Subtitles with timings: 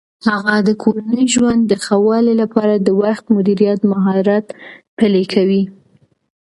[0.29, 4.45] هغه د کورني ژوند د ښه والي لپاره د وخت مدیریت مهارت
[4.97, 5.63] پلي کوي.